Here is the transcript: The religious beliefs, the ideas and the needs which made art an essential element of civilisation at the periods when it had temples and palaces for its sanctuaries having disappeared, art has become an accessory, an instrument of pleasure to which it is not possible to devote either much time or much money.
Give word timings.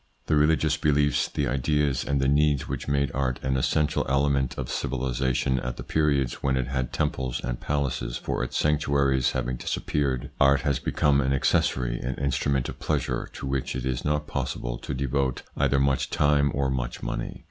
The 0.25 0.35
religious 0.35 0.77
beliefs, 0.77 1.27
the 1.27 1.47
ideas 1.47 2.03
and 2.03 2.19
the 2.19 2.27
needs 2.27 2.67
which 2.67 2.87
made 2.87 3.11
art 3.13 3.39
an 3.43 3.55
essential 3.55 4.03
element 4.09 4.57
of 4.57 4.67
civilisation 4.71 5.59
at 5.59 5.77
the 5.77 5.83
periods 5.83 6.41
when 6.41 6.57
it 6.57 6.65
had 6.65 6.91
temples 6.91 7.39
and 7.43 7.59
palaces 7.59 8.17
for 8.17 8.43
its 8.43 8.57
sanctuaries 8.57 9.33
having 9.33 9.57
disappeared, 9.57 10.31
art 10.39 10.61
has 10.61 10.79
become 10.79 11.21
an 11.21 11.33
accessory, 11.33 11.99
an 11.99 12.15
instrument 12.15 12.67
of 12.67 12.79
pleasure 12.79 13.29
to 13.33 13.45
which 13.45 13.75
it 13.75 13.85
is 13.85 14.03
not 14.03 14.25
possible 14.25 14.79
to 14.79 14.95
devote 14.95 15.43
either 15.55 15.77
much 15.79 16.09
time 16.09 16.51
or 16.55 16.71
much 16.71 17.03
money. 17.03 17.39